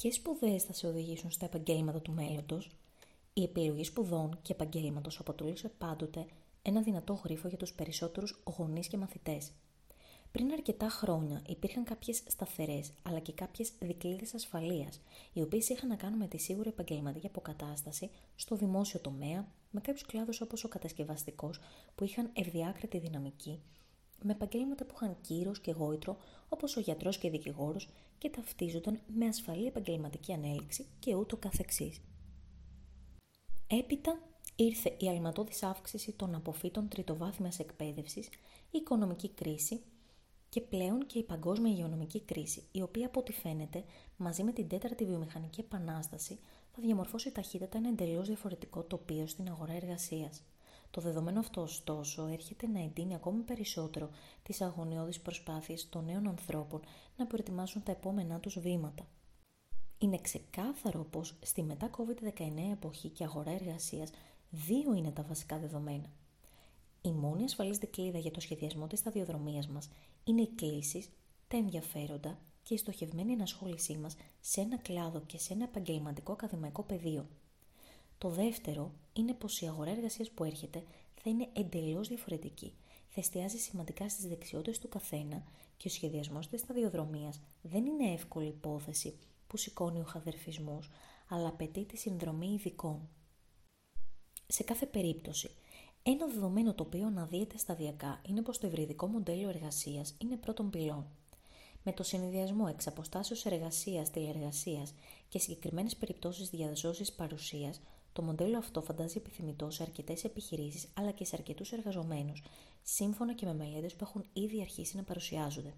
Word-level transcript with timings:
Ποιες 0.00 0.14
σπουδές 0.14 0.62
θα 0.62 0.72
σε 0.72 0.86
οδηγήσουν 0.86 1.30
στα 1.30 1.44
επαγγέλματα 1.44 2.00
του 2.00 2.12
μέλλοντος, 2.12 2.70
η 3.32 3.42
επιλογή 3.42 3.84
σπουδών 3.84 4.38
και 4.42 4.52
επαγγέλματος 4.52 5.18
αποτελούσε 5.18 5.68
πάντοτε 5.78 6.26
ένα 6.62 6.82
δυνατό 6.82 7.20
γρίφο 7.24 7.48
για 7.48 7.56
τους 7.56 7.72
περισσότερους 7.72 8.42
γονείς 8.44 8.88
και 8.88 8.96
μαθητές. 8.96 9.52
Πριν 10.32 10.52
αρκετά 10.52 10.88
χρόνια 10.88 11.42
υπήρχαν 11.48 11.84
κάποιες 11.84 12.22
σταθερές 12.26 12.92
αλλά 13.02 13.18
και 13.18 13.32
κάποιες 13.32 13.72
δικλείδες 13.78 14.34
ασφαλείας, 14.34 15.00
οι 15.32 15.42
οποίες 15.42 15.68
είχαν 15.68 15.88
να 15.88 15.96
κάνουν 15.96 16.18
με 16.18 16.26
τη 16.26 16.38
σίγουρη 16.38 16.68
επαγγελματική 16.68 17.26
αποκατάσταση 17.26 18.10
στο 18.36 18.56
δημόσιο 18.56 19.00
τομέα, 19.00 19.48
με 19.70 19.80
κάποιους 19.80 20.06
κλάδους 20.06 20.40
όπως 20.40 20.64
ο 20.64 20.68
κατασκευαστικός 20.68 21.60
που 21.94 22.04
είχαν 22.04 22.30
ευδιάκριτη 22.32 22.98
δυναμική, 22.98 23.60
με 24.22 24.32
επαγγέλματα 24.32 24.84
που 24.84 24.94
είχαν 24.96 25.16
κύρος 25.20 25.60
και 25.60 25.70
γόητρο 25.70 26.16
όπως 26.48 26.76
ο 26.76 26.80
γιατρός 26.80 27.18
και 27.18 27.30
δικηγόρος 27.30 27.88
και 28.18 28.30
ταυτίζονταν 28.30 29.00
με 29.14 29.26
ασφαλή 29.26 29.66
επαγγελματική 29.66 30.32
ανέλυξη 30.32 30.86
και 30.98 31.14
ούτω 31.14 31.36
καθεξής. 31.36 32.00
Έπειτα 33.66 34.18
ήρθε 34.56 34.96
η 34.98 35.08
αλματώδης 35.08 35.62
αύξηση 35.62 36.12
των 36.12 36.34
αποφύτων 36.34 36.88
τριτοβάθμιας 36.88 37.58
εκπαίδευσης, 37.58 38.26
η 38.70 38.78
οικονομική 38.78 39.28
κρίση 39.28 39.82
και 40.48 40.60
πλέον 40.60 41.06
και 41.06 41.18
η 41.18 41.22
παγκόσμια 41.22 41.72
υγειονομική 41.72 42.20
κρίση, 42.20 42.62
η 42.72 42.82
οποία 42.82 43.06
από 43.06 43.20
ό,τι 43.20 43.32
φαίνεται, 43.32 43.84
μαζί 44.16 44.42
με 44.42 44.52
την 44.52 44.68
τέταρτη 44.68 45.04
βιομηχανική 45.04 45.60
επανάσταση, 45.60 46.38
θα 46.72 46.82
διαμορφώσει 46.82 47.32
ταχύτατα 47.32 47.78
ένα 47.78 47.88
εντελώς 47.88 48.26
διαφορετικό 48.26 48.82
τοπίο 48.82 49.26
στην 49.26 49.48
αγορά 49.48 49.72
εργασίας. 49.72 50.42
Το 50.94 51.00
δεδομένο 51.00 51.40
αυτό, 51.40 51.60
ωστόσο, 51.60 52.26
έρχεται 52.26 52.66
να 52.66 52.80
εντείνει 52.80 53.14
ακόμη 53.14 53.42
περισσότερο 53.42 54.10
τις 54.42 54.60
αγωνιώδεις 54.60 55.20
προσπάθειες 55.20 55.88
των 55.88 56.04
νέων 56.04 56.28
ανθρώπων 56.28 56.80
να 57.16 57.26
προετοιμάσουν 57.26 57.82
τα 57.82 57.92
επόμενά 57.92 58.40
τους 58.40 58.58
βήματα. 58.58 59.06
Είναι 59.98 60.18
ξεκάθαρο 60.18 61.04
πως 61.04 61.38
στη 61.42 61.62
μετά 61.62 61.90
COVID-19 61.96 62.72
εποχή 62.72 63.08
και 63.08 63.24
αγορά 63.24 63.50
εργασίας 63.50 64.10
δύο 64.50 64.94
είναι 64.94 65.10
τα 65.10 65.22
βασικά 65.22 65.58
δεδομένα. 65.58 66.12
Η 67.02 67.12
μόνη 67.12 67.44
ασφαλής 67.44 67.78
δικλίδα 67.78 68.18
για 68.18 68.30
το 68.30 68.40
σχεδιασμό 68.40 68.86
της 68.86 68.98
σταδιοδρομίας 68.98 69.68
μας 69.68 69.88
είναι 70.24 70.42
οι 70.42 70.50
κλήσεις, 70.54 71.10
τα 71.48 71.56
ενδιαφέροντα 71.56 72.38
και 72.62 72.74
η 72.74 72.78
στοχευμένη 72.78 73.32
ενασχόλησή 73.32 73.96
μας 73.96 74.16
σε 74.40 74.60
ένα 74.60 74.78
κλάδο 74.78 75.20
και 75.20 75.38
σε 75.38 75.52
ένα 75.52 75.64
επαγγελματικό 75.64 76.32
ακαδημαϊκό 76.32 76.82
πεδίο. 76.82 77.26
Το 78.18 78.28
δεύτερο 78.28 78.92
είναι 79.16 79.34
πως 79.34 79.60
η 79.60 79.66
αγορά 79.66 79.90
εργασίας 79.90 80.30
που 80.30 80.44
έρχεται 80.44 80.84
θα 81.14 81.30
είναι 81.30 81.48
εντελώς 81.52 82.08
διαφορετική. 82.08 82.72
Θα 83.08 83.20
εστιάζει 83.20 83.58
σημαντικά 83.58 84.08
στις 84.08 84.26
δεξιότητες 84.26 84.78
του 84.78 84.88
καθένα 84.88 85.44
και 85.76 85.88
ο 85.88 85.90
σχεδιασμός 85.90 86.48
της 86.48 86.60
σταδιοδρομίας 86.60 87.40
δεν 87.62 87.86
είναι 87.86 88.12
εύκολη 88.12 88.46
υπόθεση 88.46 89.18
που 89.46 89.56
σηκώνει 89.56 90.00
ο 90.00 90.04
χαδερφισμός, 90.04 90.90
αλλά 91.28 91.48
απαιτεί 91.48 91.84
τη 91.84 91.96
συνδρομή 91.96 92.52
ειδικών. 92.52 93.08
Σε 94.46 94.62
κάθε 94.62 94.86
περίπτωση, 94.86 95.50
ένα 96.02 96.26
δεδομένο 96.26 96.74
το 96.74 96.82
οποίο 96.82 97.06
αναδύεται 97.06 97.58
σταδιακά 97.58 98.20
είναι 98.28 98.42
πως 98.42 98.58
το 98.58 98.66
ευρυδικό 98.66 99.06
μοντέλο 99.06 99.48
εργασίας 99.48 100.14
είναι 100.18 100.36
πρώτον 100.36 100.70
πυλών. 100.70 101.06
Με 101.82 101.92
το 101.92 102.02
συνδυασμό 102.02 102.66
εξ 102.68 102.86
αποστάσεως 102.86 103.44
εργασίας, 103.44 104.10
τηλεργασίας 104.10 104.94
και 105.28 105.38
συγκεκριμένες 105.38 105.96
περιπτώσεις 105.96 106.50
διαζώσης 106.50 107.12
παρουσίας, 107.12 107.80
το 108.14 108.22
μοντέλο 108.22 108.58
αυτό 108.58 108.82
φαντάζει 108.82 109.16
επιθυμητό 109.16 109.70
σε 109.70 109.82
αρκετές 109.82 110.24
επιχειρήσεις 110.24 110.88
αλλά 110.94 111.10
και 111.10 111.24
σε 111.24 111.36
αρκετούς 111.36 111.72
εργαζομένους, 111.72 112.42
σύμφωνα 112.82 113.34
και 113.34 113.46
με 113.46 113.54
μελέτες 113.54 113.94
που 113.94 114.04
έχουν 114.04 114.24
ήδη 114.32 114.60
αρχίσει 114.60 114.96
να 114.96 115.02
παρουσιάζονται. 115.02 115.74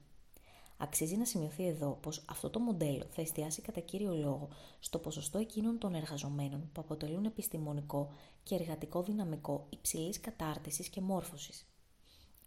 Αξίζει 0.76 1.16
να 1.16 1.24
σημειωθεί 1.24 1.66
εδώ 1.66 1.98
πως 2.02 2.24
αυτό 2.26 2.50
το 2.50 2.58
μοντέλο 2.58 3.06
θα 3.10 3.20
εστιάσει 3.20 3.62
κατά 3.62 3.80
κύριο 3.80 4.14
λόγο 4.14 4.48
στο 4.80 4.98
ποσοστό 4.98 5.38
εκείνων 5.38 5.78
των 5.78 5.94
εργαζομένων 5.94 6.70
που 6.72 6.80
αποτελούν 6.80 7.24
επιστημονικό 7.24 8.12
και 8.42 8.54
εργατικό 8.54 9.02
δυναμικό 9.02 9.66
υψηλής 9.70 10.20
κατάρτισης 10.20 10.88
και 10.88 11.00
μόρφωσης. 11.00 11.66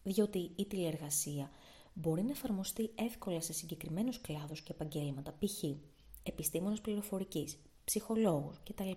Διότι 0.04 0.52
η 0.56 0.66
τηλεργασία 0.66 1.52
μπορεί 1.94 2.24
να 2.24 2.32
εφαρμοστεί 2.32 2.92
εύκολα 2.96 3.42
σε 3.42 3.54
συγκεκριμένους 3.54 4.22
κλάδους 4.22 4.62
και 4.62 4.72
επαγγέλματα, 4.72 5.36
π.χ. 5.40 5.64
επιστήμονες 6.24 6.82
πληροφορικής, 6.82 7.58
ψυχολόγους 7.84 8.60
κτλ. 8.64 8.92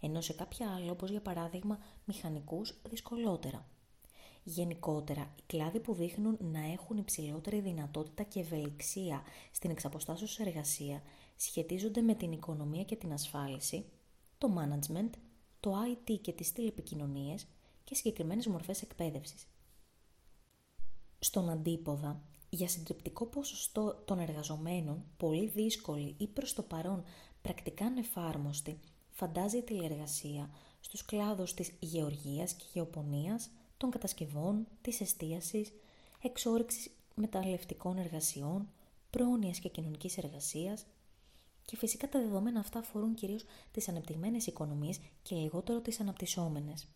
Ενώ 0.00 0.20
σε 0.20 0.32
κάποια 0.32 0.74
άλλα, 0.74 0.90
όπως 0.90 1.10
για 1.10 1.20
παράδειγμα 1.20 1.78
μηχανικούς, 2.04 2.80
δυσκολότερα. 2.88 3.66
Γενικότερα, 4.42 5.34
οι 5.38 5.42
κλάδοι 5.46 5.80
που 5.80 5.94
δείχνουν 5.94 6.36
να 6.40 6.72
έχουν 6.72 6.96
υψηλότερη 6.96 7.60
δυνατότητα 7.60 8.22
και 8.22 8.40
ευελιξία 8.40 9.22
στην 9.50 9.70
εξαποστάσεως 9.70 10.38
εργασία 10.38 11.02
σχετίζονται 11.36 12.00
με 12.00 12.14
την 12.14 12.32
οικονομία 12.32 12.84
και 12.84 12.96
την 12.96 13.12
ασφάλιση, 13.12 13.84
το 14.38 14.48
management, 14.58 15.10
το 15.60 15.74
IT 15.92 16.18
και 16.20 16.32
τις 16.32 16.52
τηλεπικοινωνίες 16.52 17.46
και 17.84 17.94
συγκεκριμένες 17.94 18.46
μορφές 18.46 18.82
εκπαίδευσης. 18.82 19.46
Στον 21.18 21.50
αντίποδα, 21.50 22.22
για 22.48 22.68
συντριπτικό 22.68 23.26
ποσοστό 23.26 24.02
των 24.04 24.18
εργαζομένων, 24.18 25.04
πολύ 25.16 25.48
δύσκολη 25.48 26.14
ή 26.18 26.26
προς 26.26 26.52
το 26.52 26.62
παρόν 26.62 27.04
πρακτικά 27.42 27.84
ανεφάρμοστη, 27.84 28.80
φαντάζει 29.16 29.56
η 29.56 29.62
τηλεργασία 29.62 30.50
στους 30.80 31.04
κλάδους 31.04 31.54
της 31.54 31.72
γεωργίας 31.80 32.52
και 32.52 32.64
γεωπονίας, 32.72 33.50
των 33.76 33.90
κατασκευών, 33.90 34.66
της 34.80 35.00
εστίασης, 35.00 35.72
εξόρυξης 36.22 36.90
μεταλλευτικών 37.14 37.98
εργασιών, 37.98 38.68
πρόνοιας 39.10 39.58
και 39.58 39.68
κοινωνικής 39.68 40.18
εργασίας 40.18 40.84
και 41.64 41.76
φυσικά 41.76 42.08
τα 42.08 42.20
δεδομένα 42.20 42.60
αυτά 42.60 42.78
αφορούν 42.78 43.14
κυρίως 43.14 43.44
τις 43.70 43.88
ανεπτυγμένες 43.88 44.46
οικονομίες 44.46 45.00
και 45.22 45.34
λιγότερο 45.36 45.80
τις 45.80 46.00
αναπτυσσόμενες. 46.00 46.88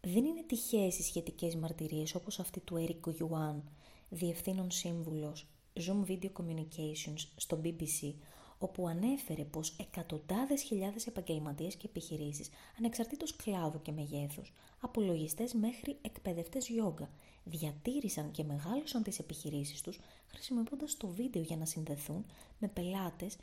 Δεν 0.00 0.24
είναι 0.24 0.42
τυχαίες 0.42 0.98
οι 0.98 1.02
σχετικές 1.02 1.56
μαρτυρίες 1.56 2.14
όπως 2.14 2.38
αυτή 2.38 2.60
του 2.60 2.76
Έρικο 2.76 3.14
Ιουάν, 3.18 3.68
διευθύνων 4.08 4.70
σύμβουλος 4.70 5.46
Zoom 5.72 6.04
Video 6.06 6.30
Communications 6.32 7.26
στο 7.36 7.60
BBC, 7.64 8.14
όπου 8.58 8.88
ανέφερε 8.88 9.44
πως 9.44 9.76
εκατοντάδες 9.78 10.62
χιλιάδες 10.62 11.06
επαγγελματίες 11.06 11.76
και 11.76 11.86
επιχειρήσεις, 11.86 12.48
ανεξαρτήτως 12.78 13.36
κλάδου 13.36 13.82
και 13.82 13.92
μεγέθους, 13.92 14.52
από 14.80 15.00
λογιστές 15.00 15.54
μέχρι 15.54 15.96
εκπαιδευτές 16.02 16.68
γιόγκα, 16.68 17.10
διατήρησαν 17.44 18.30
και 18.30 18.44
μεγάλωσαν 18.44 19.02
τις 19.02 19.18
επιχειρήσεις 19.18 19.80
τους 19.80 20.00
χρησιμοποιώντας 20.26 20.96
το 20.96 21.06
βίντεο 21.06 21.42
για 21.42 21.56
να 21.56 21.64
συνδεθούν 21.64 22.24
με 22.58 22.68
πελάτες 22.68 23.36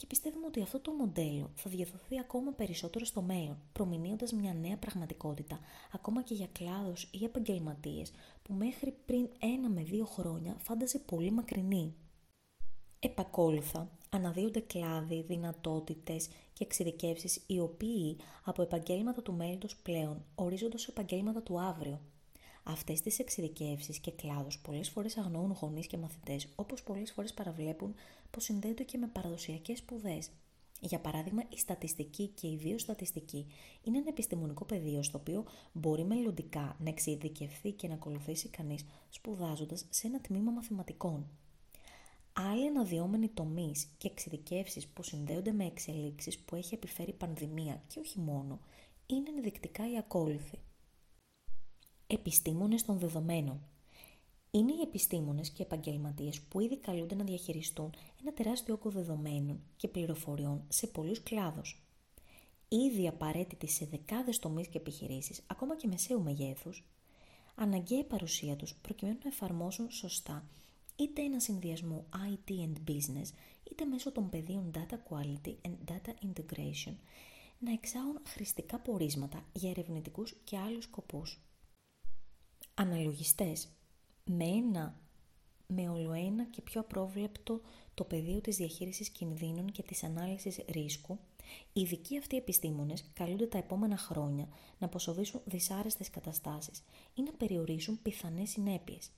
και 0.00 0.06
πιστεύουμε 0.06 0.46
ότι 0.46 0.62
αυτό 0.62 0.80
το 0.80 0.92
μοντέλο 0.92 1.50
θα 1.54 1.70
διαδοθεί 1.70 2.18
ακόμα 2.18 2.52
περισσότερο 2.52 3.04
στο 3.04 3.22
μέλλον, 3.22 3.58
προμηνύοντας 3.72 4.32
μια 4.32 4.54
νέα 4.54 4.76
πραγματικότητα, 4.76 5.58
ακόμα 5.92 6.22
και 6.22 6.34
για 6.34 6.48
κλάδους 6.52 7.02
ή 7.12 7.24
επαγγελματίες 7.24 8.12
που 8.42 8.52
μέχρι 8.52 8.96
πριν 9.06 9.28
ένα 9.38 9.68
με 9.68 9.82
δύο 9.82 10.04
χρόνια 10.04 10.56
φάνταζε 10.58 10.98
πολύ 10.98 11.30
μακρινή. 11.30 11.94
Επακόλουθα, 12.98 13.90
αναδύονται 14.10 14.60
κλάδοι, 14.60 15.22
δυνατότητες 15.22 16.28
και 16.52 16.64
εξειδικεύσεις 16.64 17.42
οι 17.46 17.58
οποίοι 17.58 18.16
από 18.44 18.62
επαγγέλματα 18.62 19.22
του 19.22 19.32
μέλλοντος 19.32 19.76
πλέον 19.76 20.24
ορίζονται 20.34 20.76
ως 20.76 20.88
επαγγέλματα 20.88 21.42
του 21.42 21.60
αύριο. 21.60 22.00
Αυτές 22.62 23.00
τις 23.00 23.18
εξειδικεύσεις 23.18 23.98
και 23.98 24.10
κλάδους 24.10 24.58
πολλές 24.58 24.88
φορές 24.88 25.16
αγνοούν 25.16 25.56
γονείς 25.60 25.86
και 25.86 25.96
μαθητές, 25.96 26.48
όπως 26.54 26.82
πολλές 26.82 27.12
φορές 27.12 27.34
παραβλέπουν 27.34 27.94
πως 28.30 28.44
συνδέονται 28.44 28.82
και 28.82 28.98
με 28.98 29.06
παραδοσιακές 29.06 29.78
σπουδές. 29.78 30.30
Για 30.80 31.00
παράδειγμα, 31.00 31.42
η 31.48 31.58
στατιστική 31.58 32.26
και 32.26 32.46
η 32.46 32.56
βιοστατιστική 32.56 33.46
είναι 33.82 33.98
ένα 33.98 34.08
επιστημονικό 34.08 34.64
πεδίο 34.64 35.02
στο 35.02 35.18
οποίο 35.18 35.44
μπορεί 35.72 36.04
μελλοντικά 36.04 36.76
να 36.78 36.88
εξειδικευθεί 36.88 37.72
και 37.72 37.88
να 37.88 37.94
ακολουθήσει 37.94 38.48
κανείς 38.48 38.84
σπουδάζοντας 39.08 39.86
σε 39.90 40.06
ένα 40.06 40.20
τμήμα 40.20 40.50
μαθηματικών. 40.50 41.26
Άλλοι 42.32 42.66
αναδυόμενοι 42.66 43.28
τομείς 43.28 43.88
και 43.98 44.08
εξειδικεύσεις 44.08 44.86
που 44.86 45.02
συνδέονται 45.02 45.52
με 45.52 45.64
εξελίξεις 45.64 46.38
που 46.38 46.56
έχει 46.56 46.74
επιφέρει 46.74 47.10
η 47.10 47.14
πανδημία 47.14 47.82
και 47.86 47.98
όχι 47.98 48.18
μόνο, 48.18 48.60
είναι 49.06 49.30
ενδεικτικά 49.36 49.90
οι 49.90 49.96
ακόλουθοι. 49.96 50.58
Επιστήμονες 52.06 52.84
των 52.84 52.98
δεδομένων. 52.98 53.60
Είναι 54.50 54.72
οι 54.72 54.80
επιστήμονες 54.80 55.50
και 55.50 55.62
επαγγελματίες 55.62 56.40
που 56.40 56.60
ήδη 56.60 56.76
καλούνται 56.76 57.14
να 57.14 57.24
διαχειριστούν 57.24 57.94
ένα 58.20 58.32
τεράστιο 58.32 58.74
όγκο 58.74 58.90
δεδομένων 58.90 59.60
και 59.76 59.88
πληροφοριών 59.88 60.64
σε 60.68 60.86
πολλούς 60.86 61.22
κλάδους. 61.22 61.82
Ήδη 62.68 63.08
απαραίτητοι 63.08 63.66
σε 63.66 63.84
δεκάδες 63.84 64.38
τομείς 64.38 64.68
και 64.68 64.78
επιχειρήσεις, 64.78 65.42
ακόμα 65.46 65.76
και 65.76 65.86
μεσαίου 65.86 66.22
μεγέθους, 66.22 66.84
αναγκαία 67.54 67.98
η 67.98 68.04
παρουσία 68.04 68.56
τους 68.56 68.74
προκειμένου 68.74 69.18
να 69.22 69.28
εφαρμόσουν 69.28 69.90
σωστά 69.90 70.44
είτε 71.00 71.22
ένα 71.22 71.40
συνδυασμό 71.40 72.06
IT 72.12 72.50
and 72.50 72.90
business, 72.90 73.28
είτε 73.70 73.84
μέσω 73.84 74.12
των 74.12 74.28
πεδίων 74.28 74.70
Data 74.74 74.96
Quality 75.08 75.54
and 75.62 75.92
Data 75.92 76.26
Integration, 76.26 76.94
να 77.58 77.72
εξάγουν 77.72 78.20
χρηστικά 78.26 78.78
πορίσματα 78.78 79.44
για 79.52 79.70
ερευνητικούς 79.70 80.36
και 80.44 80.58
άλλους 80.58 80.84
σκοπούς. 80.84 81.40
Αναλογιστές 82.74 83.68
με 84.24 84.44
ένα 84.44 85.00
με 85.66 85.88
ολοένα 85.88 86.44
και 86.44 86.62
πιο 86.62 86.80
απρόβλεπτο 86.80 87.60
το 87.94 88.04
πεδίο 88.04 88.40
της 88.40 88.56
διαχείρισης 88.56 89.10
κινδύνων 89.10 89.72
και 89.72 89.82
της 89.82 90.04
ανάλυσης 90.04 90.60
ρίσκου, 90.68 91.18
οι 91.72 91.80
ειδικοί 91.80 92.18
αυτοί 92.18 92.36
επιστήμονες 92.36 93.04
καλούνται 93.12 93.46
τα 93.46 93.58
επόμενα 93.58 93.96
χρόνια 93.96 94.48
να 94.78 94.86
αποσοβήσουν 94.86 95.40
δυσάρεστες 95.44 96.10
καταστάσεις 96.10 96.84
ή 97.14 97.22
να 97.22 97.32
περιορίσουν 97.32 98.02
πιθανές 98.02 98.50
συνέπειες. 98.50 99.10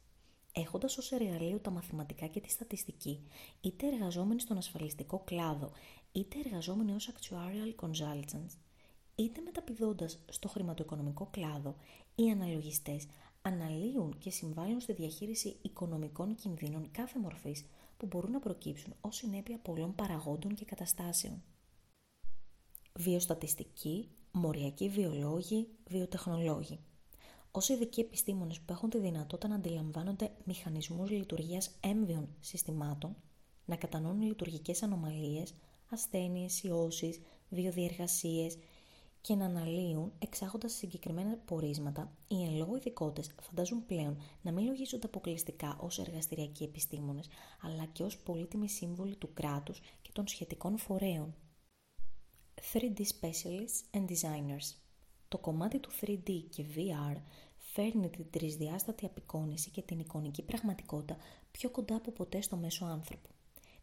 Έχοντας 0.53 0.99
ως 0.99 1.13
εργαλείο 1.13 1.59
τα 1.59 1.71
μαθηματικά 1.71 2.27
και 2.27 2.41
τη 2.41 2.51
στατιστική, 2.51 3.27
είτε 3.61 3.87
εργαζόμενοι 3.87 4.41
στον 4.41 4.57
ασφαλιστικό 4.57 5.23
κλάδο, 5.25 5.71
είτε 6.13 6.39
εργαζόμενοι 6.45 6.93
ως 6.93 7.11
actuarial 7.13 7.85
consultants, 7.85 8.57
είτε 9.15 9.41
μεταπηδώντας 9.41 10.19
στο 10.29 10.49
χρηματοοικονομικό 10.49 11.29
κλάδο, 11.31 11.77
οι 12.15 12.31
αναλογιστές 12.31 13.07
αναλύουν 13.43 14.19
και 14.19 14.31
συμβάλλουν 14.31 14.81
στη 14.81 14.93
διαχείριση 14.93 15.57
οικονομικών 15.63 16.35
κινδύνων 16.35 16.91
κάθε 16.91 17.19
μορφής 17.19 17.65
που 17.97 18.07
μπορούν 18.07 18.31
να 18.31 18.41
προκύψουν 18.41 18.95
ως 19.01 19.17
συνέπεια 19.17 19.59
πολλών 19.59 19.95
παραγόντων 19.95 20.55
και 20.55 20.65
καταστάσεων. 20.65 21.43
Βιοστατιστικοί, 22.93 24.09
μοριακοί 24.33 24.89
βιολόγοι, 24.89 25.69
βιοτεχνολόγοι. 25.89 26.81
Ω 27.55 27.73
ειδικοί 27.73 28.01
επιστήμονες 28.01 28.61
που 28.61 28.73
έχουν 28.73 28.91
τη 28.91 28.99
δυνατότητα 28.99 29.49
να 29.49 29.55
αντιλαμβάνονται 29.55 30.31
μηχανισμούς 30.45 31.11
λειτουργίας 31.11 31.71
έμβιων 31.81 32.29
συστημάτων, 32.41 33.17
να 33.65 33.77
κατανοούν 33.77 34.23
λειτουργικές 34.23 34.83
ανομαλίες, 34.83 35.55
ασθένειες, 35.91 36.63
ιώσεις, 36.63 37.21
βιοδιεργασίες 37.49 38.59
και 39.21 39.35
να 39.35 39.45
αναλύουν 39.45 40.13
εξάγοντας 40.19 40.73
συγκεκριμένα 40.73 41.37
πορίσματα, 41.37 42.13
οι 42.29 42.43
εν 42.43 42.57
λόγω 42.57 42.77
ειδικότες 42.77 43.31
φαντάζουν 43.41 43.87
πλέον 43.87 44.17
να 44.43 44.53
μην 44.53 44.67
λογίζονται 44.67 45.07
αποκλειστικά 45.07 45.79
ως 45.81 45.99
εργαστηριακοί 45.99 46.65
επιστήμονες, 46.65 47.29
αλλά 47.63 47.85
και 47.85 48.03
ως 48.03 48.19
πολύτιμοι 48.19 48.69
σύμβολοι 48.69 49.17
του 49.17 49.33
κράτους 49.35 49.81
και 50.03 50.11
των 50.13 50.29
σχετικών 50.29 50.79
φορέων. 50.79 51.35
3D 52.73 52.99
Specialists 52.99 53.99
and 53.99 54.05
Designers 54.05 54.82
Το 55.33 55.39
κομμάτι 55.39 55.79
του 55.79 55.91
3D 56.01 56.43
και 56.51 56.65
VR 56.77 57.17
φέρνει 57.59 58.09
την 58.09 58.25
τρισδιάστατη 58.31 59.07
απεικόνηση 59.07 59.71
και 59.71 59.83
την 59.83 59.99
εικονική 59.99 60.43
πραγματικότητα 60.43 61.17
πιο 61.51 61.71
κοντά 61.71 61.97
από 61.97 62.11
ποτέ 62.11 62.41
στο 62.43 62.57
μέσο 62.57 62.85
άνθρωπο 62.85 63.29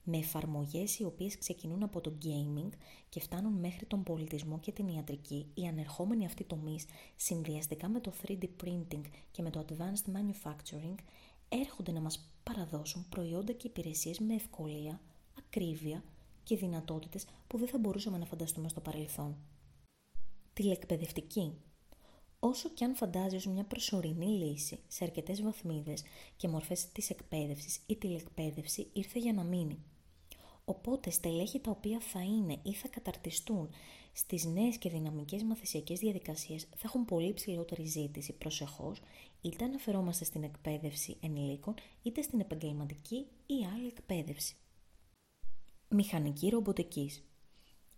με 0.03 0.17
εφαρμογές 0.17 0.99
οι 0.99 1.03
οποίες 1.03 1.37
ξεκινούν 1.37 1.83
από 1.83 2.01
το 2.01 2.13
gaming 2.23 2.69
και 3.09 3.19
φτάνουν 3.19 3.53
μέχρι 3.53 3.85
τον 3.85 4.03
πολιτισμό 4.03 4.59
και 4.59 4.71
την 4.71 4.87
ιατρική, 4.87 5.45
οι 5.53 5.67
ανερχόμενοι 5.67 6.25
αυτοί 6.25 6.43
τομείς, 6.43 6.85
συνδυαστικά 7.15 7.89
με 7.89 7.99
το 7.99 8.11
3D 8.25 8.43
printing 8.63 9.03
και 9.31 9.41
με 9.41 9.49
το 9.49 9.65
advanced 9.67 10.11
manufacturing, 10.15 10.95
έρχονται 11.49 11.91
να 11.91 11.99
μας 11.99 12.29
παραδώσουν 12.43 13.05
προϊόντα 13.09 13.53
και 13.53 13.67
υπηρεσίες 13.67 14.19
με 14.19 14.33
ευκολία, 14.33 15.01
ακρίβεια 15.37 16.03
και 16.43 16.55
δυνατότητες 16.55 17.25
που 17.47 17.57
δεν 17.57 17.67
θα 17.67 17.77
μπορούσαμε 17.77 18.17
να 18.17 18.25
φανταστούμε 18.25 18.69
στο 18.69 18.79
παρελθόν. 18.79 19.37
Τηλεκπαιδευτική 20.59 21.53
Όσο 22.39 22.69
και 22.69 22.85
αν 22.85 22.95
φαντάζει 22.95 23.35
ως 23.35 23.45
μια 23.45 23.63
προσωρινή 23.63 24.25
λύση 24.25 24.79
σε 24.87 25.03
αρκετές 25.03 25.41
βαθμίδες 25.41 26.03
και 26.37 26.47
μορφές 26.47 26.91
της 26.91 27.09
εκπαίδευσης, 27.09 27.79
η 27.85 27.95
τηλεκπαίδευση 27.95 28.89
ήρθε 28.93 29.19
για 29.19 29.33
να 29.33 29.43
μείνει. 29.43 29.79
Οπότε 30.65 31.09
στελέχη 31.09 31.59
τα 31.59 31.71
οποία 31.71 31.99
θα 31.99 32.21
είναι 32.21 32.59
ή 32.63 32.73
θα 32.73 32.87
καταρτιστούν 32.87 33.69
στις 34.13 34.45
νέες 34.45 34.77
και 34.77 34.89
δυναμικές 34.89 35.43
μαθησιακές 35.43 35.99
διαδικασίες 35.99 36.63
θα 36.63 36.83
έχουν 36.83 37.05
πολύ 37.05 37.33
ψηλότερη 37.33 37.85
ζήτηση 37.85 38.33
προσεχώς, 38.33 39.01
είτε 39.41 39.65
αναφερόμαστε 39.65 40.25
στην 40.25 40.43
εκπαίδευση 40.43 41.17
ενηλίκων, 41.21 41.73
είτε 42.01 42.21
στην 42.21 42.39
επαγγελματική 42.39 43.25
ή 43.45 43.65
άλλη 43.75 43.87
εκπαίδευση. 43.87 44.55
Μηχανική 45.89 46.49
ρομποτικής 46.49 47.23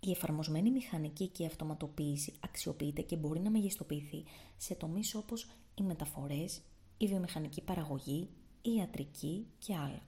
η 0.04 0.10
εφαρμοσμένη 0.10 0.70
μηχανική 0.70 1.28
και 1.28 1.42
η 1.42 1.46
αυτοματοποίηση 1.46 2.32
αξιοποιείται 2.40 3.02
και 3.02 3.16
μπορεί 3.16 3.40
να 3.40 3.50
μεγιστοποιηθεί 3.50 4.24
σε 4.56 4.74
τομείς 4.74 5.14
όπως 5.14 5.46
οι 5.74 5.82
μεταφορές, 5.82 6.62
η 6.96 7.06
βιομηχανική 7.06 7.62
παραγωγή, 7.62 8.28
η 8.62 8.70
ιατρική 8.74 9.46
και 9.58 9.74
άλλα. 9.74 10.02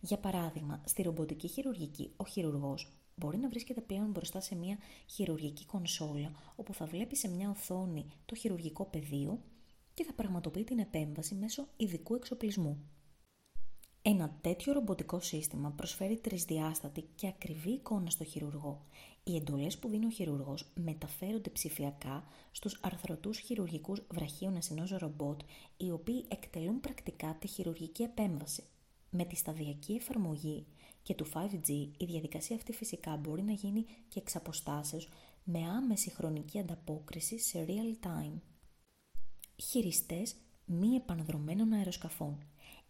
Για 0.00 0.18
παράδειγμα, 0.18 0.82
στη 0.84 1.02
ρομποτική 1.02 1.48
χειρουργική, 1.48 2.12
ο 2.16 2.26
χειρουργός 2.26 2.92
μπορεί 3.14 3.38
να 3.38 3.48
βρίσκεται 3.48 3.80
πλέον 3.80 4.10
μπροστά 4.10 4.40
σε 4.40 4.54
μια 4.54 4.78
χειρουργική 5.06 5.66
κονσόλα, 5.66 6.32
όπου 6.56 6.74
θα 6.74 6.86
βλέπει 6.86 7.16
σε 7.16 7.28
μια 7.28 7.50
οθόνη 7.50 8.06
το 8.26 8.34
χειρουργικό 8.34 8.84
πεδίο 8.84 9.42
και 9.94 10.04
θα 10.04 10.12
πραγματοποιεί 10.12 10.64
την 10.64 10.78
επέμβαση 10.78 11.34
μέσω 11.34 11.68
ειδικού 11.76 12.14
εξοπλισμού. 12.14 12.78
Ένα 14.10 14.38
τέτοιο 14.40 14.72
ρομποτικό 14.72 15.20
σύστημα 15.20 15.70
προσφέρει 15.70 16.16
τρισδιάστατη 16.16 17.04
και 17.14 17.26
ακριβή 17.26 17.70
εικόνα 17.70 18.10
στο 18.10 18.24
χειρουργό. 18.24 18.86
Οι 19.24 19.36
εντολές 19.36 19.78
που 19.78 19.88
δίνει 19.88 20.06
ο 20.06 20.10
χειρουργός 20.10 20.72
μεταφέρονται 20.74 21.50
ψηφιακά 21.50 22.24
στους 22.50 22.78
αρθρωτούς 22.82 23.38
χειρουργικούς 23.38 24.02
βραχίονες 24.10 24.70
ενός 24.70 24.90
ρομπότ, 24.90 25.40
οι 25.76 25.90
οποίοι 25.90 26.24
εκτελούν 26.28 26.80
πρακτικά 26.80 27.36
τη 27.40 27.46
χειρουργική 27.46 28.02
επέμβαση. 28.02 28.64
Με 29.10 29.24
τη 29.24 29.36
σταδιακή 29.36 29.92
εφαρμογή 29.92 30.66
και 31.02 31.14
του 31.14 31.26
5G, 31.34 31.68
η 31.96 32.04
διαδικασία 32.04 32.56
αυτή 32.56 32.72
φυσικά 32.72 33.16
μπορεί 33.16 33.42
να 33.42 33.52
γίνει 33.52 33.84
και 34.08 34.18
εξ 34.18 34.36
αποστάσεως 34.36 35.08
με 35.44 35.58
άμεση 35.58 36.10
χρονική 36.10 36.58
ανταπόκριση 36.58 37.38
σε 37.38 37.66
real 37.68 38.06
time. 38.06 38.38
Χειριστές 39.56 40.36
μη 40.64 40.94
επανδρομένων 40.94 41.72
αεροσκαφών. 41.72 42.38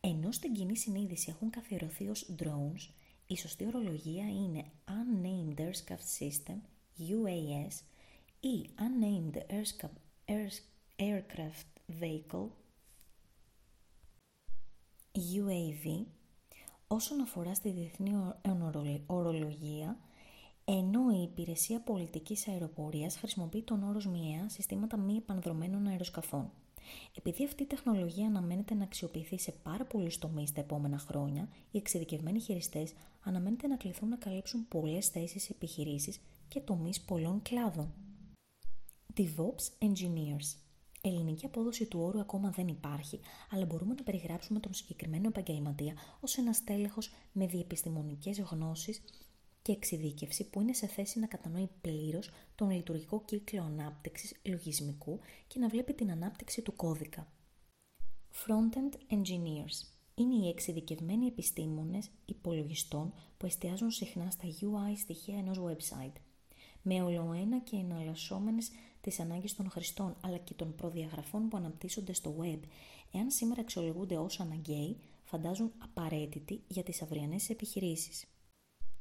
Ενώ 0.00 0.32
στην 0.32 0.52
κοινή 0.52 0.76
συνείδηση 0.76 1.30
έχουν 1.30 1.50
καθιερωθεί 1.50 2.08
ως 2.08 2.34
drones, 2.38 2.90
η 3.26 3.36
σωστή 3.36 3.66
ορολογία 3.66 4.28
είναι 4.28 4.64
Unnamed 4.86 5.60
Aircraft 5.60 6.18
System, 6.18 6.58
UAS, 6.98 7.82
ή 8.40 8.70
Unnamed 8.78 9.36
Aircraft 10.96 12.00
Vehicle, 12.00 12.48
UAV, 15.14 16.04
όσον 16.86 17.20
αφορά 17.20 17.54
στη 17.54 17.70
διεθνή 17.70 18.12
ορολογία, 19.06 19.98
ενώ 20.64 21.10
η 21.10 21.22
Υπηρεσία 21.22 21.80
Πολιτικής 21.80 22.48
Αεροπορίας 22.48 23.16
χρησιμοποιεί 23.16 23.62
τον 23.62 23.82
όρος 23.82 24.06
ΜΙΕΑ 24.06 24.48
συστήματα 24.48 24.96
μη 24.96 25.16
επανδρομένων 25.16 25.86
αεροσκαφών. 25.86 26.52
Επειδή 27.14 27.44
αυτή 27.44 27.62
η 27.62 27.66
τεχνολογία 27.66 28.26
αναμένεται 28.26 28.74
να 28.74 28.84
αξιοποιηθεί 28.84 29.38
σε 29.38 29.52
πάρα 29.62 29.84
πολλούς 29.84 30.18
τομείς 30.18 30.52
τα 30.52 30.60
επόμενα 30.60 30.98
χρόνια, 30.98 31.48
οι 31.70 31.78
εξειδικευμένοι 31.78 32.40
χειριστές 32.40 32.92
αναμένεται 33.20 33.66
να 33.66 33.76
κληθούν 33.76 34.08
να 34.08 34.16
καλύψουν 34.16 34.68
πολλές 34.68 35.08
θέσεις 35.08 35.50
επιχειρήσεις 35.50 36.20
και 36.48 36.60
τομείς 36.60 37.00
πολλών 37.00 37.42
κλάδων. 37.42 37.94
DevOps 39.16 39.86
Engineers 39.86 40.56
Ελληνική 41.00 41.46
απόδοση 41.46 41.86
του 41.86 42.00
όρου 42.00 42.20
ακόμα 42.20 42.50
δεν 42.50 42.68
υπάρχει, 42.68 43.20
αλλά 43.50 43.64
μπορούμε 43.64 43.94
να 43.94 44.02
περιγράψουμε 44.02 44.60
τον 44.60 44.74
συγκεκριμένο 44.74 45.28
επαγγελματία 45.28 45.94
ως 46.20 46.36
ένα 46.36 46.52
στέλεχος 46.52 47.10
με 47.32 47.46
διεπιστημονικές 47.46 48.40
γνώσεις 48.40 49.02
και 49.68 49.74
εξειδίκευση 49.74 50.50
που 50.50 50.60
είναι 50.60 50.72
σε 50.72 50.86
θέση 50.86 51.18
να 51.18 51.26
κατανοεί 51.26 51.68
πλήρως 51.80 52.30
τον 52.54 52.70
λειτουργικό 52.70 53.22
κύκλο 53.24 53.62
ανάπτυξης 53.62 54.34
λογισμικού 54.42 55.20
και 55.46 55.58
να 55.58 55.68
βλέπει 55.68 55.94
την 55.94 56.10
ανάπτυξη 56.10 56.62
του 56.62 56.76
κώδικα. 56.76 57.32
Frontend 58.32 59.14
Engineers 59.14 59.86
είναι 60.14 60.34
οι 60.34 60.48
εξειδικευμένοι 60.48 61.26
επιστήμονες 61.26 62.10
υπολογιστών 62.24 63.12
που 63.36 63.46
εστιάζουν 63.46 63.90
συχνά 63.90 64.30
στα 64.30 64.44
UI 64.48 64.96
στοιχεία 64.96 65.38
ενός 65.38 65.60
website. 65.60 66.20
Με 66.82 67.02
ολοένα 67.02 67.58
και 67.58 67.76
εναλλασσόμενες 67.76 68.70
τις 69.00 69.20
ανάγκες 69.20 69.54
των 69.54 69.70
χρηστών 69.70 70.16
αλλά 70.20 70.36
και 70.36 70.54
των 70.54 70.74
προδιαγραφών 70.74 71.48
που 71.48 71.56
αναπτύσσονται 71.56 72.12
στο 72.12 72.36
web, 72.40 72.60
εάν 73.12 73.30
σήμερα 73.30 73.60
αξιολογούνται 73.60 74.16
ως 74.16 74.40
αναγκαίοι, 74.40 74.96
φαντάζουν 75.24 75.72
απαραίτητοι 75.78 76.60
για 76.68 76.82
τις 76.82 77.02
αυριανές 77.02 77.50
επιχειρήσεις. 77.50 78.26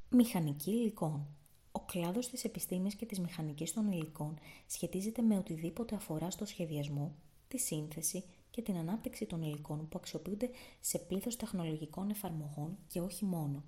Μηχανική 0.09 0.71
υλικών. 0.71 1.27
Ο 1.71 1.79
κλάδος 1.79 2.27
της 2.27 2.43
επιστήμης 2.43 2.95
και 2.95 3.05
της 3.05 3.19
μηχανικής 3.19 3.73
των 3.73 3.91
υλικών 3.91 4.37
σχετίζεται 4.67 5.21
με 5.21 5.37
οτιδήποτε 5.37 5.95
αφορά 5.95 6.31
στο 6.31 6.45
σχεδιασμό, 6.45 7.15
τη 7.47 7.57
σύνθεση 7.57 8.23
και 8.49 8.61
την 8.61 8.75
ανάπτυξη 8.77 9.25
των 9.25 9.41
υλικών 9.41 9.87
που 9.87 9.97
αξιοποιούνται 9.97 10.49
σε 10.79 10.97
πλήθος 10.97 11.35
τεχνολογικών 11.35 12.09
εφαρμογών 12.09 12.77
και 12.87 12.99
όχι 12.99 13.25
μόνο. 13.25 13.63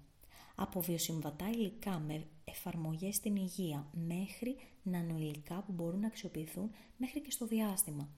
Από 0.56 0.82
βιοσυμβατά 0.82 1.50
υλικά 1.50 2.00
με 2.00 2.28
εφαρμογές 2.44 3.16
στην 3.16 3.36
υγεία 3.36 3.88
μέχρι 4.08 4.56
νανοηλικά 4.84 5.64
που 5.64 5.72
μπορούν 5.72 6.00
να 6.00 6.08
αξιοποιηθούν 6.08 6.72
μέχρι 6.98 7.22
και 7.22 7.32
στο 7.32 7.46
διάστημα. 7.46 8.10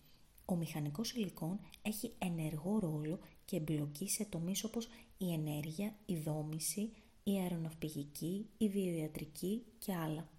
Ο 0.46 0.56
μηχανικός 0.56 1.12
υλικών 1.12 1.60
έχει 1.82 2.14
ενεργό 2.18 2.80
ρόλο 2.80 3.20
και 3.46 3.56
εμπλοκή 3.56 4.10
σε 4.10 4.26
τομείς 4.26 4.64
όπως 4.64 4.88
η 5.18 5.34
ενέργεια, 5.34 5.96
η 6.06 6.16
δόμηση, 6.16 6.92
η 7.24 7.38
αεροναυπηγική, 7.38 8.50
η 8.58 8.70
βιοιατρική 8.70 9.64
και 9.80 9.94
άλλα. 9.94 10.30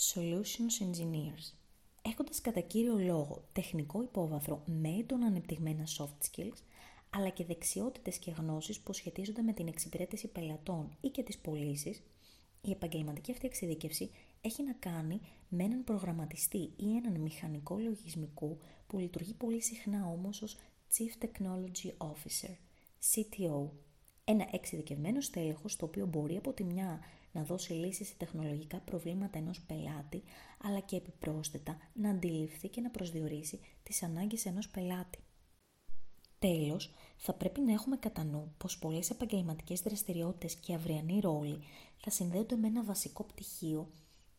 Solutions 0.00 0.84
Engineers 0.84 1.52
Έχοντας 2.02 2.40
κατά 2.40 2.60
κύριο 2.60 2.98
λόγο 2.98 3.48
τεχνικό 3.52 4.02
υπόβαθρο 4.02 4.62
με 4.66 4.88
έντονα 4.88 5.26
ανεπτυγμένα 5.26 5.86
soft 5.98 6.26
skills, 6.30 6.58
αλλά 7.10 7.28
και 7.28 7.44
δεξιότητες 7.44 8.18
και 8.18 8.30
γνώσεις 8.30 8.80
που 8.80 8.92
σχετίζονται 8.92 9.42
με 9.42 9.52
την 9.52 9.68
εξυπηρέτηση 9.68 10.28
πελατών 10.28 10.96
ή 11.00 11.08
και 11.08 11.22
τις 11.22 11.38
πωλήσεις, 11.38 12.02
η 12.60 12.70
επαγγελματική 12.70 13.30
αυτή 13.30 13.46
εξειδίκευση 13.46 14.10
έχει 14.40 14.62
να 14.62 14.72
κάνει 14.72 15.20
με 15.48 15.64
έναν 15.64 15.84
προγραμματιστή 15.84 16.72
ή 16.76 16.96
έναν 16.96 17.20
μηχανικό 17.20 17.78
λογισμικού 17.78 18.58
που 18.86 18.98
λειτουργεί 18.98 19.34
πολύ 19.34 19.62
συχνά 19.62 20.06
όμως 20.06 20.42
ως 20.42 20.56
Chief 20.94 21.24
Technology 21.24 22.06
Officer, 22.06 22.54
CTO, 23.12 23.68
ένα 24.32 24.48
εξειδικευμένο 24.52 25.20
στέλεχος 25.20 25.76
το 25.76 25.84
οποίο 25.84 26.06
μπορεί 26.06 26.36
από 26.36 26.52
τη 26.52 26.64
μια 26.64 27.00
να 27.32 27.42
δώσει 27.42 27.72
λύσεις 27.72 28.08
σε 28.08 28.14
τεχνολογικά 28.16 28.78
προβλήματα 28.78 29.38
ενός 29.38 29.60
πελάτη, 29.60 30.22
αλλά 30.62 30.80
και 30.80 30.96
επιπρόσθετα 30.96 31.76
να 31.92 32.10
αντιληφθεί 32.10 32.68
και 32.68 32.80
να 32.80 32.90
προσδιορίσει 32.90 33.60
τις 33.82 34.02
ανάγκες 34.02 34.46
ενός 34.46 34.68
πελάτη. 34.68 35.18
Τέλος, 36.38 36.92
θα 37.16 37.34
πρέπει 37.34 37.60
να 37.60 37.72
έχουμε 37.72 37.96
κατά 37.96 38.24
νου 38.24 38.54
πως 38.58 38.78
πολλές 38.78 39.10
επαγγελματικές 39.10 39.80
δραστηριότητες 39.80 40.54
και 40.54 40.74
αυριανοί 40.74 41.20
ρόλοι 41.20 41.58
θα 41.96 42.10
συνδέονται 42.10 42.56
με 42.56 42.66
ένα 42.66 42.84
βασικό 42.84 43.24
πτυχίο 43.24 43.90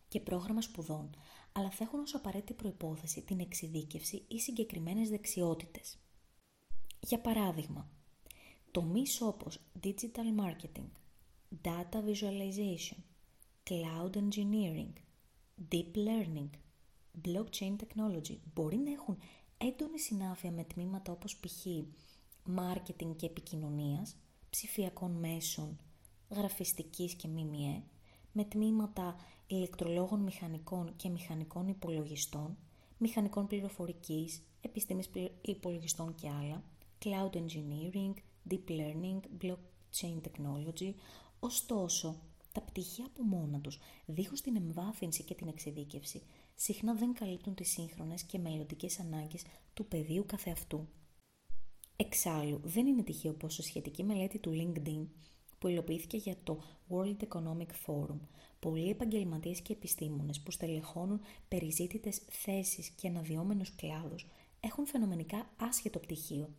και 0.07 0.19
πρόγραμμα 0.19 0.61
σπουδών, 0.61 1.09
αλλά 1.51 1.69
θα 1.69 1.83
έχουν 1.83 1.99
ως 1.99 2.15
απαραίτητη 2.15 2.53
προϋπόθεση 2.53 3.21
την 3.21 3.39
εξειδίκευση 3.39 4.25
ή 4.27 4.39
συγκεκριμένες 4.39 5.09
δεξιότητες. 5.09 5.97
Για 6.99 7.19
παράδειγμα, 7.19 7.89
τομείς 8.73 9.21
όπως 9.21 9.59
digital 9.83 10.39
marketing, 10.41 10.89
data 11.61 11.97
visualization, 12.07 12.97
cloud 13.69 14.15
engineering, 14.15 14.93
deep 15.71 15.95
learning, 15.95 16.49
blockchain 17.21 17.75
technology 17.75 18.37
μπορεί 18.53 18.77
να 18.77 18.91
έχουν 18.91 19.17
έντονη 19.57 19.99
συνάφεια 19.99 20.51
με 20.51 20.63
τμήματα 20.63 21.11
όπως 21.11 21.37
π.χ. 21.39 21.65
marketing 22.57 23.15
και 23.15 23.25
επικοινωνίας, 23.25 24.15
ψηφιακών 24.49 25.11
μέσων, 25.11 25.79
γραφιστικής 26.29 27.13
και 27.13 27.27
ΜΜΕ, 27.27 27.83
με 28.31 28.43
τμήματα 28.43 29.15
ηλεκτρολόγων 29.47 30.19
μηχανικών 30.19 30.95
και 30.95 31.09
μηχανικών 31.09 31.67
υπολογιστών, 31.67 32.57
μηχανικών 32.97 33.47
πληροφορικής, 33.47 34.41
επιστήμης 34.61 35.09
υπολογιστών 35.41 36.15
και 36.15 36.29
άλλα, 36.29 36.63
cloud 37.03 37.35
engineering, 37.35 38.13
deep 38.49 38.69
learning, 38.69 39.19
blockchain 39.41 40.21
technology, 40.21 40.93
ωστόσο, 41.39 42.21
τα 42.51 42.61
πτυχία 42.61 43.05
από 43.05 43.23
μόνα 43.23 43.59
τους, 43.61 43.79
δίχως 44.05 44.41
την 44.41 44.55
εμβάθυνση 44.55 45.23
και 45.23 45.35
την 45.35 45.47
εξειδίκευση, 45.47 46.21
συχνά 46.55 46.93
δεν 46.93 47.13
καλύπτουν 47.13 47.55
τις 47.55 47.69
σύγχρονες 47.69 48.23
και 48.23 48.39
μελλοντικές 48.39 48.99
ανάγκες 48.99 49.43
του 49.73 49.85
πεδίου 49.85 50.25
καθεαυτού. 50.25 50.87
Εξάλλου, 51.95 52.59
δεν 52.63 52.87
είναι 52.87 53.03
τυχαίο 53.03 53.33
πως 53.33 53.57
η 53.57 53.61
σχετική 53.61 54.03
μελέτη 54.03 54.39
του 54.39 54.51
LinkedIn 54.51 55.07
που 55.59 55.67
υλοποιήθηκε 55.67 56.17
για 56.17 56.35
το 56.43 56.63
World 56.89 57.17
Economic 57.27 57.69
Forum, 57.85 58.19
πολλοί 58.59 58.89
επαγγελματίες 58.89 59.61
και 59.61 59.73
επιστήμονες 59.73 60.39
που 60.39 60.51
στελεχώνουν 60.51 61.21
περιζήτητες 61.47 62.21
θέσεις 62.29 62.89
και 62.89 63.07
αναδυόμενους 63.07 63.75
κλάδους 63.75 64.27
έχουν 64.59 64.85
φαινομενικά 64.85 65.49
άσχετο 65.57 65.99
πτυχίο 65.99 66.49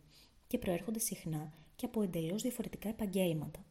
και 0.47 0.57
προέρχονται 0.57 0.99
συχνά 0.99 1.53
και 1.75 1.85
από 1.85 2.01
εντελώς 2.01 2.41
διαφορετικά 2.41 2.89
επαγγέλματα. 2.89 3.65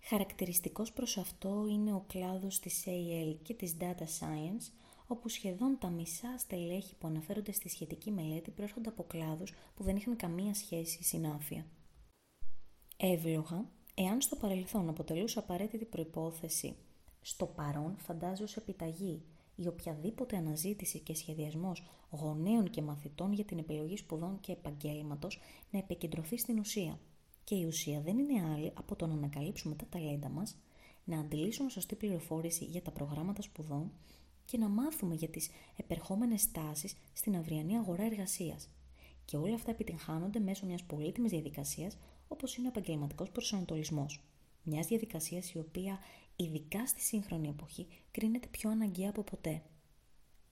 Χαρακτηριστικός 0.00 0.92
προς 0.92 1.16
αυτό 1.18 1.66
είναι 1.68 1.92
ο 1.92 2.04
κλάδος 2.06 2.58
της 2.58 2.84
AL 2.86 3.36
και 3.42 3.54
της 3.54 3.76
Data 3.80 4.02
Science, 4.02 4.72
όπου 5.06 5.28
σχεδόν 5.28 5.78
τα 5.80 5.88
μισά 5.88 6.38
στελέχη 6.38 6.94
που 6.94 7.06
αναφέρονται 7.06 7.52
στη 7.52 7.68
σχετική 7.68 8.10
μελέτη 8.10 8.50
προέρχονται 8.50 8.88
από 8.88 9.04
κλάδους 9.04 9.52
που 9.74 9.82
δεν 9.82 9.96
είχαν 9.96 10.16
καμία 10.16 10.54
σχέση 10.54 10.98
ή 11.00 11.04
συνάφεια. 11.04 11.66
Εύλογα, 12.96 13.70
εάν 13.94 14.20
στο 14.20 14.36
παρελθόν 14.36 14.88
αποτελούσε 14.88 15.38
απαραίτητη 15.38 15.84
προϋπόθεση, 15.84 16.76
στο 17.20 17.46
παρόν 17.46 17.96
φαντάζει 17.98 18.42
ως 18.42 18.56
επιταγή 18.56 19.22
η 19.56 19.66
οποιαδήποτε 19.66 20.36
αναζήτηση 20.36 20.98
και 20.98 21.14
σχεδιασμός 21.14 21.82
γονέων 22.10 22.70
και 22.70 22.82
μαθητών 22.82 23.32
για 23.32 23.44
την 23.44 23.58
επιλογή 23.58 23.96
σπουδών 23.96 24.40
και 24.40 24.52
επαγγέλματος 24.52 25.40
να 25.70 25.78
επικεντρωθεί 25.78 26.38
στην 26.38 26.58
ουσία. 26.58 26.98
Και 27.44 27.54
η 27.54 27.64
ουσία 27.64 28.00
δεν 28.00 28.18
είναι 28.18 28.52
άλλη 28.52 28.72
από 28.74 28.96
το 28.96 29.06
να 29.06 29.14
ανακαλύψουμε 29.14 29.74
τα 29.74 29.86
ταλέντα 29.88 30.28
μας, 30.28 30.56
να 31.04 31.18
αντιλήσουμε 31.18 31.70
σωστή 31.70 31.94
πληροφόρηση 31.94 32.64
για 32.64 32.82
τα 32.82 32.90
προγράμματα 32.90 33.42
σπουδών 33.42 33.92
και 34.44 34.58
να 34.58 34.68
μάθουμε 34.68 35.14
για 35.14 35.28
τις 35.28 35.50
επερχόμενες 35.76 36.50
τάσεις 36.50 36.96
στην 37.12 37.36
αυριανή 37.36 37.76
αγορά 37.76 38.04
εργασίας. 38.04 38.68
Και 39.24 39.36
όλα 39.36 39.54
αυτά 39.54 39.70
επιτυγχάνονται 39.70 40.38
μέσω 40.38 40.66
μιας 40.66 40.82
πολύτιμης 40.82 41.30
διαδικασίας 41.30 41.98
όπως 42.28 42.56
είναι 42.56 42.66
ο 42.66 42.70
επαγγελματικός 42.70 43.30
προσανατολισμός. 43.30 44.20
Μιας 44.62 44.86
διαδικασίας 44.86 45.52
η 45.52 45.58
οποία, 45.58 45.98
ειδικά 46.36 46.86
στη 46.86 47.00
σύγχρονη 47.00 47.48
εποχή, 47.48 47.86
κρίνεται 48.10 48.48
πιο 48.50 48.70
αναγκαία 48.70 49.08
από 49.08 49.22
ποτέ. 49.22 49.62